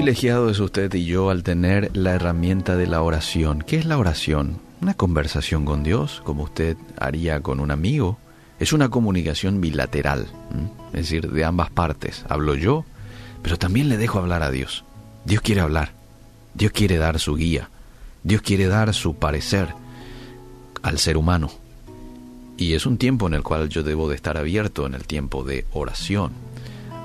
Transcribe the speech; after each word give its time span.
privilegiado 0.00 0.48
es 0.48 0.58
usted 0.60 0.94
y 0.94 1.04
yo 1.04 1.28
al 1.28 1.42
tener 1.42 1.94
la 1.94 2.12
herramienta 2.12 2.74
de 2.74 2.86
la 2.86 3.02
oración. 3.02 3.60
¿Qué 3.60 3.76
es 3.76 3.84
la 3.84 3.98
oración? 3.98 4.58
Una 4.80 4.94
conversación 4.94 5.66
con 5.66 5.82
Dios, 5.82 6.22
como 6.24 6.44
usted 6.44 6.78
haría 6.98 7.42
con 7.42 7.60
un 7.60 7.70
amigo. 7.70 8.16
Es 8.58 8.72
una 8.72 8.88
comunicación 8.88 9.60
bilateral, 9.60 10.26
es 10.94 11.02
decir, 11.02 11.30
de 11.30 11.44
ambas 11.44 11.68
partes. 11.68 12.24
Hablo 12.30 12.54
yo, 12.54 12.86
pero 13.42 13.58
también 13.58 13.90
le 13.90 13.98
dejo 13.98 14.18
hablar 14.18 14.42
a 14.42 14.50
Dios. 14.50 14.86
Dios 15.26 15.42
quiere 15.42 15.60
hablar, 15.60 15.92
Dios 16.54 16.72
quiere 16.72 16.96
dar 16.96 17.18
su 17.18 17.36
guía, 17.36 17.68
Dios 18.22 18.40
quiere 18.40 18.68
dar 18.68 18.94
su 18.94 19.16
parecer 19.16 19.68
al 20.80 20.98
ser 20.98 21.18
humano. 21.18 21.50
Y 22.56 22.72
es 22.72 22.86
un 22.86 22.96
tiempo 22.96 23.26
en 23.26 23.34
el 23.34 23.42
cual 23.42 23.68
yo 23.68 23.82
debo 23.82 24.08
de 24.08 24.16
estar 24.16 24.38
abierto 24.38 24.86
en 24.86 24.94
el 24.94 25.06
tiempo 25.06 25.44
de 25.44 25.66
oración. 25.72 26.32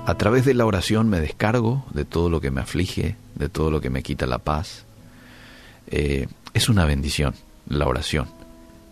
A 0.06 0.14
través 0.14 0.44
de 0.44 0.54
la 0.54 0.64
oración 0.64 1.08
me 1.08 1.20
descargo 1.20 1.84
de 1.92 2.04
todo 2.04 2.30
lo 2.30 2.40
que 2.40 2.52
me 2.52 2.60
aflige, 2.60 3.16
de 3.34 3.48
todo 3.48 3.72
lo 3.72 3.80
que 3.80 3.90
me 3.90 4.04
quita 4.04 4.26
la 4.26 4.38
paz. 4.38 4.84
Eh, 5.88 6.28
es 6.54 6.68
una 6.68 6.84
bendición 6.84 7.34
la 7.68 7.88
oración. 7.88 8.28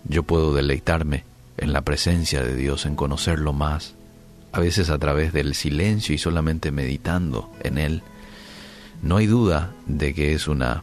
Yo 0.09 0.24
puedo 0.24 0.52
deleitarme 0.52 1.23
en 1.56 1.73
la 1.73 1.82
presencia 1.82 2.42
de 2.42 2.56
Dios, 2.56 2.84
en 2.84 2.96
conocerlo 2.96 3.52
más, 3.52 3.95
a 4.50 4.59
veces 4.59 4.90
a 4.90 4.98
través 4.98 5.32
del 5.32 5.54
silencio 5.54 6.16
y 6.16 6.18
solamente 6.18 6.73
meditando 6.73 7.48
en 7.62 7.78
Él. 7.78 8.02
No 9.01 9.18
hay 9.18 9.26
duda 9.26 9.73
de 9.87 10.15
que 10.15 10.32
es 10.32 10.48
una 10.48 10.82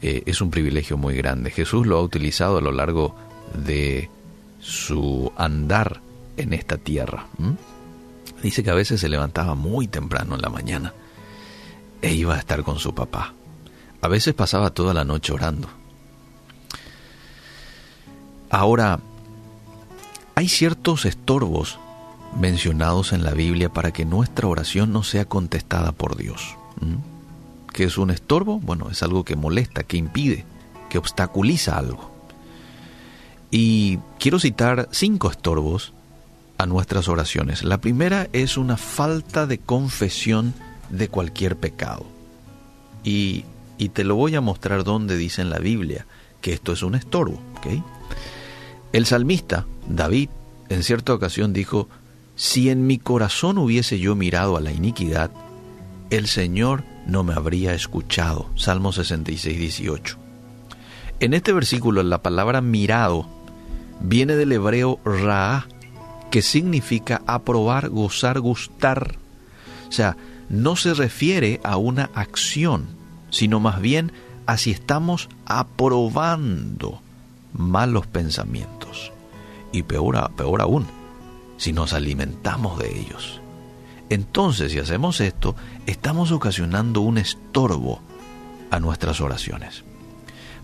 eh, 0.00 0.22
es 0.26 0.40
un 0.40 0.52
privilegio 0.52 0.96
muy 0.96 1.16
grande. 1.16 1.50
Jesús 1.50 1.88
lo 1.88 1.98
ha 1.98 2.02
utilizado 2.02 2.58
a 2.58 2.62
lo 2.62 2.70
largo 2.70 3.16
de 3.66 4.08
su 4.60 5.32
andar 5.36 6.00
en 6.36 6.52
esta 6.52 6.76
tierra. 6.78 7.26
Dice 8.42 8.62
que 8.62 8.70
a 8.70 8.74
veces 8.74 9.00
se 9.00 9.08
levantaba 9.08 9.54
muy 9.54 9.86
temprano 9.86 10.34
en 10.34 10.42
la 10.42 10.48
mañana 10.48 10.94
e 12.02 12.14
iba 12.14 12.34
a 12.34 12.38
estar 12.38 12.62
con 12.62 12.78
su 12.78 12.94
papá. 12.94 13.34
A 14.00 14.08
veces 14.08 14.34
pasaba 14.34 14.70
toda 14.70 14.94
la 14.94 15.04
noche 15.04 15.32
orando. 15.32 15.68
Ahora, 18.48 18.98
hay 20.34 20.48
ciertos 20.48 21.04
estorbos 21.04 21.78
mencionados 22.38 23.12
en 23.12 23.24
la 23.24 23.32
Biblia 23.32 23.68
para 23.72 23.92
que 23.92 24.04
nuestra 24.04 24.48
oración 24.48 24.92
no 24.92 25.02
sea 25.02 25.26
contestada 25.26 25.92
por 25.92 26.16
Dios. 26.16 26.56
¿Qué 27.72 27.84
es 27.84 27.98
un 27.98 28.10
estorbo? 28.10 28.58
Bueno, 28.58 28.90
es 28.90 29.02
algo 29.02 29.24
que 29.24 29.36
molesta, 29.36 29.82
que 29.82 29.96
impide, 29.96 30.44
que 30.88 30.98
obstaculiza 30.98 31.76
algo. 31.76 32.10
Y 33.50 33.98
quiero 34.18 34.38
citar 34.38 34.88
cinco 34.92 35.30
estorbos 35.30 35.92
a 36.60 36.66
nuestras 36.66 37.08
oraciones. 37.08 37.64
La 37.64 37.80
primera 37.80 38.28
es 38.32 38.56
una 38.56 38.76
falta 38.76 39.46
de 39.46 39.58
confesión 39.58 40.54
de 40.90 41.08
cualquier 41.08 41.56
pecado. 41.56 42.06
Y, 43.02 43.44
te 43.94 44.04
lo 44.04 44.14
voy 44.14 44.34
a 44.34 44.42
mostrar 44.42 44.84
donde 44.84 45.16
dice 45.16 45.40
en 45.40 45.48
la 45.48 45.58
Biblia 45.58 46.06
que 46.42 46.52
esto 46.52 46.72
es 46.72 46.82
un 46.82 46.94
estorbo. 46.94 47.40
El 48.92 49.06
salmista, 49.06 49.66
David, 49.88 50.28
en 50.68 50.82
cierta 50.82 51.14
ocasión 51.14 51.54
dijo, 51.54 51.88
si 52.36 52.68
en 52.68 52.86
mi 52.86 52.98
corazón 52.98 53.56
hubiese 53.56 53.98
yo 53.98 54.14
mirado 54.14 54.56
a 54.56 54.60
la 54.60 54.70
iniquidad, 54.70 55.30
el 56.10 56.26
Señor 56.26 56.84
no 57.06 57.24
me 57.24 57.32
habría 57.32 57.72
escuchado. 57.72 58.50
Salmo 58.54 58.92
66, 58.92 59.58
18. 59.58 60.18
En 61.20 61.34
este 61.34 61.52
versículo 61.52 62.02
la 62.02 62.22
palabra 62.22 62.60
mirado 62.60 63.26
viene 64.00 64.36
del 64.36 64.52
hebreo 64.52 65.00
ra, 65.04 65.66
que 66.30 66.42
significa 66.42 67.22
aprobar, 67.26 67.88
gozar, 67.88 68.40
gustar. 68.40 69.16
O 69.88 69.92
sea, 69.92 70.16
no 70.48 70.76
se 70.76 70.94
refiere 70.94 71.60
a 71.64 71.76
una 71.76 72.10
acción, 72.14 72.86
sino 73.30 73.60
más 73.60 73.80
bien 73.80 74.12
a 74.46 74.56
si 74.56 74.70
estamos 74.70 75.28
aprobando 75.46 77.00
malos 77.52 78.06
pensamientos. 78.06 79.12
Y 79.72 79.82
peor, 79.82 80.30
peor 80.36 80.60
aún, 80.60 80.86
si 81.56 81.72
nos 81.72 81.92
alimentamos 81.92 82.78
de 82.78 82.98
ellos. 82.98 83.40
Entonces, 84.08 84.72
si 84.72 84.78
hacemos 84.78 85.20
esto, 85.20 85.54
estamos 85.86 86.32
ocasionando 86.32 87.00
un 87.00 87.18
estorbo 87.18 88.00
a 88.70 88.80
nuestras 88.80 89.20
oraciones. 89.20 89.84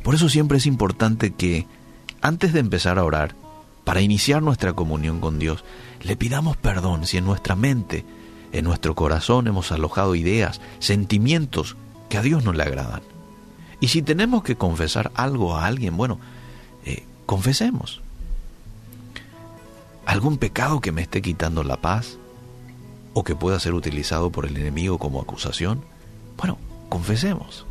Por 0.02 0.14
eso 0.14 0.28
siempre 0.28 0.58
es 0.58 0.66
importante 0.66 1.32
que, 1.32 1.66
antes 2.22 2.52
de 2.52 2.60
empezar 2.60 2.98
a 2.98 3.04
orar, 3.04 3.36
para 3.86 4.00
iniciar 4.00 4.42
nuestra 4.42 4.72
comunión 4.72 5.20
con 5.20 5.38
Dios, 5.38 5.62
le 6.02 6.16
pidamos 6.16 6.56
perdón 6.56 7.06
si 7.06 7.18
en 7.18 7.24
nuestra 7.24 7.54
mente, 7.54 8.04
en 8.50 8.64
nuestro 8.64 8.96
corazón 8.96 9.46
hemos 9.46 9.70
alojado 9.70 10.16
ideas, 10.16 10.60
sentimientos 10.80 11.76
que 12.08 12.18
a 12.18 12.22
Dios 12.22 12.42
no 12.42 12.52
le 12.52 12.64
agradan. 12.64 13.02
Y 13.78 13.86
si 13.86 14.02
tenemos 14.02 14.42
que 14.42 14.56
confesar 14.56 15.12
algo 15.14 15.54
a 15.54 15.66
alguien, 15.66 15.96
bueno, 15.96 16.18
eh, 16.84 17.04
confesemos. 17.26 18.00
¿Algún 20.04 20.38
pecado 20.38 20.80
que 20.80 20.90
me 20.90 21.02
esté 21.02 21.22
quitando 21.22 21.62
la 21.62 21.76
paz? 21.76 22.18
¿O 23.14 23.22
que 23.22 23.36
pueda 23.36 23.60
ser 23.60 23.72
utilizado 23.72 24.30
por 24.30 24.46
el 24.46 24.56
enemigo 24.56 24.98
como 24.98 25.20
acusación? 25.20 25.84
Bueno, 26.36 26.58
confesemos. 26.88 27.66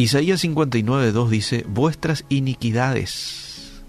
Isaías 0.00 0.42
59.2 0.42 1.28
dice, 1.28 1.66
vuestras 1.68 2.24
iniquidades 2.30 3.82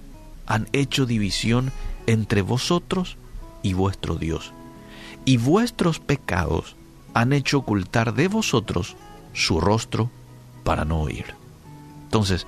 han 0.46 0.68
hecho 0.74 1.06
división 1.06 1.72
entre 2.06 2.42
vosotros 2.42 3.16
y 3.64 3.72
vuestro 3.72 4.16
Dios, 4.16 4.52
y 5.24 5.38
vuestros 5.38 6.00
pecados 6.00 6.76
han 7.14 7.32
hecho 7.32 7.60
ocultar 7.60 8.14
de 8.14 8.28
vosotros 8.28 8.98
su 9.32 9.62
rostro 9.62 10.12
para 10.66 10.84
no 10.84 11.00
oír. 11.00 11.28
Entonces, 12.04 12.46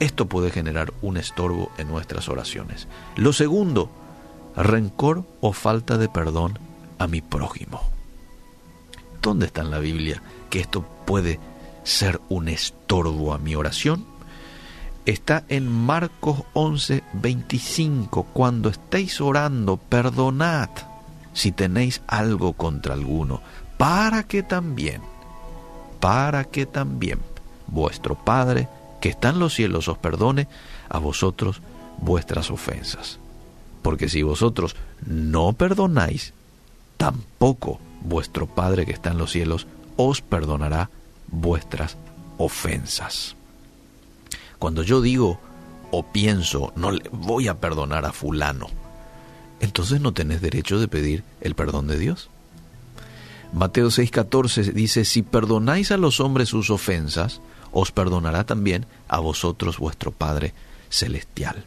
esto 0.00 0.24
puede 0.24 0.50
generar 0.50 0.94
un 1.02 1.18
estorbo 1.18 1.70
en 1.76 1.88
nuestras 1.88 2.30
oraciones. 2.30 2.88
Lo 3.14 3.34
segundo, 3.34 3.90
rencor 4.56 5.26
o 5.42 5.52
falta 5.52 5.98
de 5.98 6.08
perdón 6.08 6.58
a 6.98 7.06
mi 7.06 7.20
prójimo. 7.20 7.82
¿Dónde 9.20 9.44
está 9.44 9.60
en 9.60 9.70
la 9.70 9.80
Biblia 9.80 10.22
que 10.48 10.60
esto 10.60 10.82
puede 11.04 11.38
ser 11.86 12.20
un 12.28 12.48
estorbo 12.48 13.32
a 13.32 13.38
mi 13.38 13.54
oración? 13.54 14.04
Está 15.06 15.44
en 15.48 15.70
Marcos 15.70 16.42
11, 16.52 17.04
25. 17.12 18.24
Cuando 18.32 18.68
estéis 18.68 19.20
orando, 19.20 19.76
perdonad 19.76 20.68
si 21.32 21.52
tenéis 21.52 22.02
algo 22.08 22.54
contra 22.54 22.94
alguno, 22.94 23.40
para 23.78 24.24
que 24.24 24.42
también, 24.42 25.00
para 26.00 26.44
que 26.44 26.66
también 26.66 27.20
vuestro 27.66 28.16
Padre 28.16 28.68
que 29.00 29.10
está 29.10 29.28
en 29.28 29.38
los 29.38 29.54
cielos 29.54 29.86
os 29.88 29.98
perdone 29.98 30.48
a 30.88 30.98
vosotros 30.98 31.60
vuestras 31.98 32.50
ofensas. 32.50 33.20
Porque 33.82 34.08
si 34.08 34.22
vosotros 34.22 34.74
no 35.04 35.52
perdonáis, 35.52 36.32
tampoco 36.96 37.78
vuestro 38.00 38.46
Padre 38.46 38.86
que 38.86 38.92
está 38.92 39.10
en 39.10 39.18
los 39.18 39.30
cielos 39.30 39.66
os 39.96 40.20
perdonará 40.20 40.90
vuestras 41.28 41.96
ofensas. 42.38 43.36
Cuando 44.58 44.82
yo 44.82 45.00
digo 45.00 45.38
o 45.90 46.02
pienso, 46.04 46.72
no 46.76 46.90
le 46.90 47.08
voy 47.10 47.48
a 47.48 47.60
perdonar 47.60 48.04
a 48.04 48.12
fulano, 48.12 48.68
entonces 49.60 50.00
no 50.00 50.12
tenés 50.12 50.40
derecho 50.40 50.78
de 50.78 50.88
pedir 50.88 51.24
el 51.40 51.54
perdón 51.54 51.86
de 51.86 51.98
Dios. 51.98 52.28
Mateo 53.52 53.88
6:14 53.88 54.72
dice, 54.72 55.04
si 55.04 55.22
perdonáis 55.22 55.90
a 55.92 55.96
los 55.96 56.20
hombres 56.20 56.48
sus 56.48 56.70
ofensas, 56.70 57.40
os 57.72 57.92
perdonará 57.92 58.44
también 58.44 58.86
a 59.08 59.18
vosotros 59.18 59.78
vuestro 59.78 60.10
Padre 60.10 60.54
Celestial. 60.90 61.64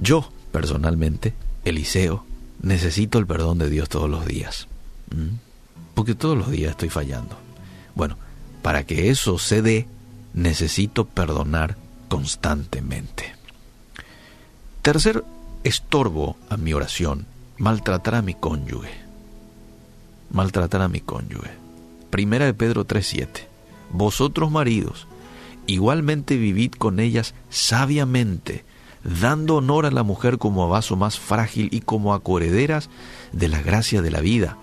Yo, 0.00 0.30
personalmente, 0.50 1.34
Eliseo, 1.64 2.24
necesito 2.60 3.18
el 3.18 3.26
perdón 3.26 3.58
de 3.58 3.70
Dios 3.70 3.88
todos 3.88 4.10
los 4.10 4.26
días, 4.26 4.68
porque 5.94 6.14
todos 6.14 6.36
los 6.36 6.50
días 6.50 6.72
estoy 6.72 6.88
fallando. 6.88 7.36
Bueno, 7.94 8.16
para 8.62 8.84
que 8.84 9.10
eso 9.10 9.38
se 9.38 9.62
dé, 9.62 9.86
necesito 10.34 11.04
perdonar 11.04 11.76
constantemente. 12.08 13.34
Tercer 14.82 15.24
estorbo 15.64 16.36
a 16.48 16.56
mi 16.56 16.72
oración, 16.72 17.26
maltratar 17.58 18.16
a 18.16 18.22
mi 18.22 18.34
cónyuge. 18.34 19.00
Maltratar 20.30 20.82
a 20.82 20.88
mi 20.88 21.00
cónyuge. 21.00 21.50
Primera 22.10 22.46
de 22.46 22.54
Pedro 22.54 22.84
3:7. 22.84 23.46
Vosotros 23.90 24.50
maridos, 24.50 25.06
igualmente 25.66 26.36
vivid 26.36 26.72
con 26.72 26.98
ellas 26.98 27.34
sabiamente, 27.50 28.64
dando 29.04 29.56
honor 29.56 29.86
a 29.86 29.90
la 29.90 30.02
mujer 30.02 30.38
como 30.38 30.64
a 30.64 30.68
vaso 30.68 30.96
más 30.96 31.18
frágil 31.18 31.68
y 31.70 31.80
como 31.80 32.14
a 32.14 32.20
corederas 32.20 32.88
de 33.32 33.48
la 33.48 33.62
gracia 33.62 34.02
de 34.02 34.10
la 34.10 34.20
vida, 34.20 34.56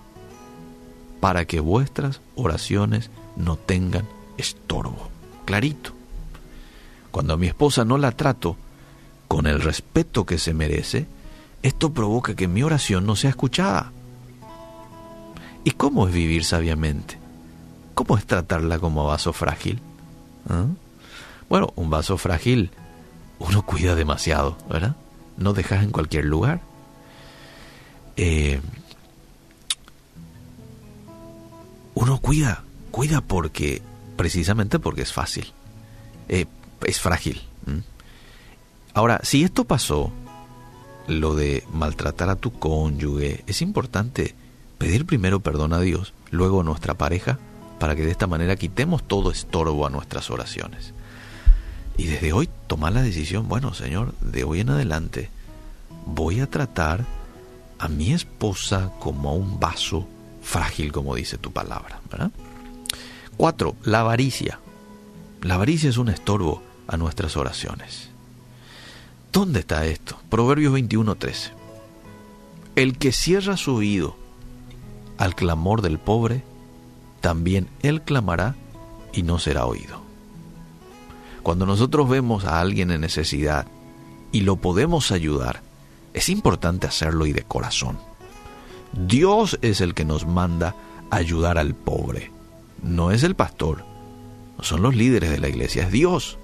para 1.19 1.45
que 1.45 1.59
vuestras 1.59 2.21
oraciones 2.35 3.09
no 3.35 3.57
tengan 3.57 4.07
estorbo. 4.37 5.09
Clarito. 5.45 5.91
Cuando 7.11 7.33
a 7.33 7.37
mi 7.37 7.47
esposa 7.47 7.85
no 7.85 7.97
la 7.97 8.11
trato 8.11 8.55
con 9.27 9.47
el 9.47 9.61
respeto 9.61 10.25
que 10.25 10.37
se 10.37 10.53
merece, 10.53 11.07
esto 11.63 11.93
provoca 11.93 12.35
que 12.35 12.47
mi 12.47 12.63
oración 12.63 13.05
no 13.05 13.15
sea 13.15 13.31
escuchada. 13.31 13.91
¿Y 15.63 15.71
cómo 15.71 16.07
es 16.07 16.13
vivir 16.13 16.45
sabiamente? 16.45 17.17
¿Cómo 17.93 18.17
es 18.17 18.25
tratarla 18.25 18.79
como 18.79 19.05
vaso 19.05 19.33
frágil? 19.33 19.81
¿Ah? 20.49 20.65
Bueno, 21.49 21.73
un 21.75 21.89
vaso 21.89 22.17
frágil 22.17 22.71
uno 23.39 23.65
cuida 23.65 23.95
demasiado, 23.95 24.57
¿verdad? 24.69 24.95
No 25.37 25.53
dejas 25.53 25.83
en 25.83 25.91
cualquier 25.91 26.25
lugar. 26.25 26.61
Eh, 28.17 28.61
cuida, 32.29 32.63
cuida 32.91 33.21
porque, 33.21 33.81
precisamente 34.15 34.77
porque 34.77 35.01
es 35.01 35.11
fácil, 35.11 35.51
eh, 36.27 36.45
es 36.85 36.99
frágil. 36.99 37.41
Ahora, 38.93 39.19
si 39.23 39.43
esto 39.43 39.65
pasó, 39.65 40.11
lo 41.07 41.33
de 41.33 41.63
maltratar 41.73 42.29
a 42.29 42.35
tu 42.35 42.51
cónyuge, 42.51 43.43
es 43.47 43.63
importante 43.63 44.35
pedir 44.77 45.07
primero 45.07 45.39
perdón 45.39 45.73
a 45.73 45.79
Dios, 45.79 46.13
luego 46.29 46.61
a 46.61 46.63
nuestra 46.63 46.93
pareja, 46.93 47.39
para 47.79 47.95
que 47.95 48.05
de 48.05 48.11
esta 48.11 48.27
manera 48.27 48.57
quitemos 48.57 49.07
todo 49.07 49.31
estorbo 49.31 49.87
a 49.87 49.89
nuestras 49.89 50.29
oraciones. 50.29 50.93
Y 51.97 52.05
desde 52.05 52.31
hoy 52.31 52.47
tomar 52.67 52.93
la 52.93 53.01
decisión, 53.01 53.47
bueno 53.47 53.73
Señor, 53.73 54.13
de 54.21 54.43
hoy 54.43 54.59
en 54.59 54.69
adelante 54.69 55.31
voy 56.05 56.41
a 56.41 56.47
tratar 56.47 57.05
a 57.79 57.87
mi 57.87 58.13
esposa 58.13 58.91
como 58.99 59.29
a 59.29 59.33
un 59.33 59.59
vaso 59.59 60.07
frágil, 60.41 60.91
como 60.91 61.15
dice 61.15 61.37
tu 61.37 61.51
palabra. 61.51 62.01
¿verdad? 62.09 62.31
Cuatro, 63.37 63.75
la 63.83 64.01
avaricia. 64.01 64.59
La 65.41 65.55
avaricia 65.55 65.89
es 65.89 65.97
un 65.97 66.09
estorbo 66.09 66.61
a 66.87 66.97
nuestras 66.97 67.37
oraciones. 67.37 68.09
¿Dónde 69.31 69.59
está 69.59 69.85
esto? 69.85 70.19
Proverbios 70.29 70.73
21:13. 70.73 71.51
El 72.75 72.97
que 72.97 73.11
cierra 73.11 73.57
su 73.57 73.75
oído 73.75 74.17
al 75.17 75.35
clamor 75.35 75.81
del 75.81 75.99
pobre, 75.99 76.43
también 77.21 77.69
él 77.81 78.01
clamará 78.01 78.55
y 79.13 79.23
no 79.23 79.37
será 79.37 79.65
oído. 79.65 80.01
Cuando 81.43 81.65
nosotros 81.65 82.09
vemos 82.09 82.45
a 82.45 82.59
alguien 82.59 82.91
en 82.91 83.01
necesidad 83.01 83.67
y 84.31 84.41
lo 84.41 84.57
podemos 84.57 85.11
ayudar, 85.11 85.61
es 86.13 86.29
importante 86.29 86.87
hacerlo 86.87 87.25
y 87.25 87.33
de 87.33 87.43
corazón. 87.43 87.99
Dios 88.93 89.59
es 89.61 89.81
el 89.81 89.93
que 89.93 90.05
nos 90.05 90.25
manda 90.25 90.75
ayudar 91.11 91.57
al 91.57 91.75
pobre, 91.75 92.31
no 92.81 93.11
es 93.11 93.23
el 93.23 93.35
pastor, 93.35 93.83
no 94.57 94.63
son 94.63 94.81
los 94.81 94.95
líderes 94.95 95.29
de 95.29 95.39
la 95.39 95.49
iglesia, 95.49 95.83
es 95.83 95.91
Dios. 95.91 96.37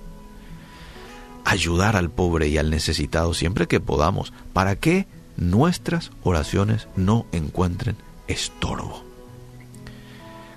Ayudar 1.43 1.95
al 1.95 2.09
pobre 2.09 2.47
y 2.47 2.57
al 2.57 2.69
necesitado 2.69 3.33
siempre 3.33 3.67
que 3.67 3.79
podamos, 3.79 4.33
para 4.53 4.75
que 4.77 5.07
nuestras 5.37 6.11
oraciones 6.23 6.87
no 6.95 7.25
encuentren 7.31 7.97
estorbo. 8.27 9.03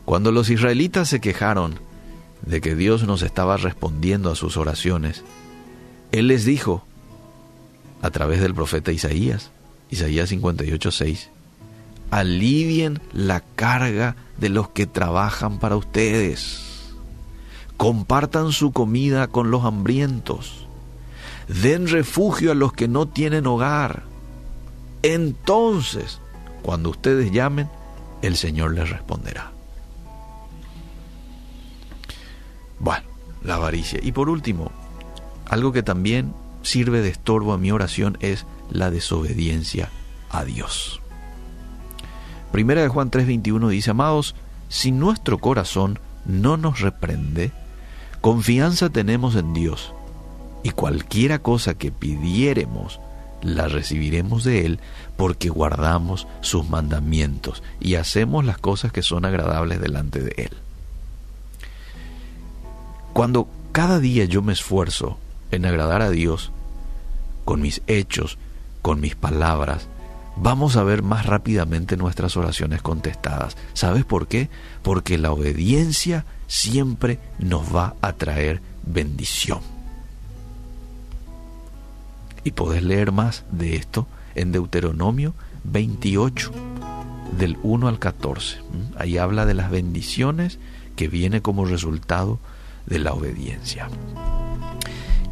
Cuando 0.05 0.33
los 0.33 0.49
israelitas 0.49 1.09
se 1.09 1.21
quejaron 1.21 1.79
de 2.43 2.61
que 2.61 2.75
Dios 2.75 3.05
nos 3.05 3.23
estaba 3.23 3.57
respondiendo 3.57 4.31
a 4.31 4.37
sus 4.37 4.57
oraciones, 4.57 5.25
Él 6.13 6.29
les 6.29 6.45
dijo, 6.45 6.85
a 8.01 8.11
través 8.11 8.41
del 8.41 8.55
profeta 8.55 8.93
Isaías, 8.93 9.51
Isaías 9.91 10.31
58:6, 10.31 11.29
alivien 12.11 13.01
la 13.13 13.41
carga 13.41 14.17
de 14.39 14.49
los 14.49 14.71
que 14.71 14.87
trabajan 14.87 15.59
para 15.59 15.77
ustedes, 15.77 16.95
compartan 17.77 18.53
su 18.53 18.73
comida 18.73 19.29
con 19.29 19.51
los 19.51 19.65
hambrientos, 19.65 20.67
den 21.49 21.89
refugio 21.89 22.53
a 22.53 22.55
los 22.55 22.73
que 22.73 22.89
no 22.89 23.07
tienen 23.07 23.47
hogar. 23.47 24.03
Entonces, 25.03 26.21
cuando 26.63 26.91
ustedes 26.91 27.31
llamen, 27.31 27.69
el 28.23 28.37
Señor 28.37 28.75
les 28.75 28.91
responderá. 28.91 29.53
Bueno, 32.81 33.07
la 33.43 33.55
avaricia. 33.55 34.01
Y 34.03 34.13
por 34.13 34.29
último, 34.29 34.71
algo 35.49 35.73
que 35.73 35.83
también 35.83 36.35
sirve 36.63 37.01
de 37.01 37.09
estorbo 37.09 37.53
a 37.53 37.59
mi 37.59 37.71
oración 37.71 38.19
es 38.21 38.47
la 38.71 38.91
desobediencia 38.91 39.91
a 40.31 40.45
Dios. 40.45 41.01
Primera 42.53 42.83
de 42.83 42.89
Juan 42.89 43.11
3:21 43.11 43.69
dice, 43.69 43.91
amados, 43.91 44.35
si 44.69 44.93
nuestro 44.93 45.39
corazón 45.39 45.99
no 46.25 46.57
nos 46.57 46.81
reprende, 46.81 47.53
confianza 48.21 48.91
tenemos 48.91 49.37
en 49.37 49.55
Dios, 49.55 49.93
y 50.63 50.71
cualquiera 50.71 51.39
cosa 51.39 51.75
que 51.75 51.93
pidiéremos, 51.93 53.01
la 53.43 53.69
recibiremos 53.69 54.45
de 54.45 54.67
Él, 54.67 54.81
porque 55.17 55.49
guardamos 55.49 56.27
sus 56.41 56.69
mandamientos 56.69 57.63
y 57.81 57.95
hacemos 57.95 58.45
las 58.45 58.59
cosas 58.59 58.93
que 58.93 59.03
son 59.03 59.25
agradables 59.25 59.81
delante 59.81 60.21
de 60.21 60.35
Él. 60.37 60.51
Cuando 63.13 63.49
cada 63.73 64.01
día 64.01 64.25
yo 64.25 64.43
me 64.43 64.53
esfuerzo 64.53 65.19
en 65.51 65.67
agradar 65.67 66.03
a 66.03 66.11
Dios, 66.11 66.51
con 67.45 67.61
mis 67.61 67.83
hechos, 67.87 68.39
con 68.83 69.01
mis 69.01 69.15
palabras, 69.15 69.89
vamos 70.41 70.77
a 70.77 70.85
ver 70.85 71.03
más 71.03 71.27
rápidamente 71.27 71.97
nuestras 71.97 72.37
oraciones 72.37 72.83
contestadas. 72.83 73.57
¿Sabes 73.75 74.05
por 74.05 74.29
qué? 74.29 74.49
Porque 74.83 75.19
la 75.19 75.33
obediencia 75.33 76.25
siempre 76.47 77.19
nos 77.39 77.75
va 77.75 77.95
a 78.01 78.13
traer 78.13 78.63
bendición. 78.85 79.61
Y 82.45 82.53
podés 82.53 82.83
leer 82.83 83.13
más 83.13 83.45
de 83.51 83.77
esto 83.77 84.07
en 84.35 84.53
Deuteronomio 84.53 85.35
28, 85.65 86.53
del 87.37 87.59
1 87.63 87.89
al 87.89 87.99
14. 87.99 88.59
Ahí 88.97 89.19
habla 89.19 89.45
de 89.45 89.55
las 89.55 89.71
bendiciones 89.71 90.59
que 90.97 91.09
viene 91.09 91.43
como 91.43 91.65
resultado 91.65 92.39
de 92.87 93.01
la 93.01 93.13
obediencia. 93.13 93.89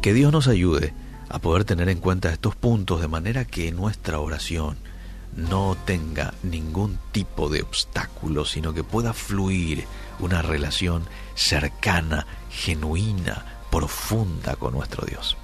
Que 0.01 0.13
Dios 0.13 0.31
nos 0.31 0.47
ayude 0.47 0.93
a 1.29 1.39
poder 1.39 1.65
tener 1.65 1.89
en 1.89 1.97
cuenta 1.97 2.31
estos 2.31 2.55
puntos 2.55 3.01
de 3.01 3.07
manera 3.07 3.45
que 3.45 3.71
nuestra 3.71 4.19
oración 4.19 4.77
no 5.35 5.77
tenga 5.85 6.33
ningún 6.43 6.99
tipo 7.11 7.49
de 7.49 7.61
obstáculo, 7.61 8.45
sino 8.45 8.73
que 8.73 8.83
pueda 8.83 9.13
fluir 9.13 9.85
una 10.19 10.41
relación 10.41 11.03
cercana, 11.35 12.25
genuina, 12.49 13.45
profunda 13.69 14.55
con 14.55 14.73
nuestro 14.73 15.05
Dios. 15.05 15.37